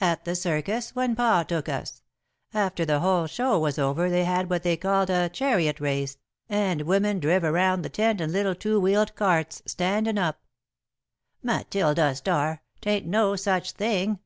[0.00, 2.00] "At the circus, when Pa took us.
[2.54, 6.16] After the whole show was over they had what they called a chariot race,
[6.48, 10.40] and women driv' around the tent in little two wheeled carts, standin' up."
[11.42, 12.62] "Matilda Starr!
[12.80, 14.20] 'Tain't no such thing!"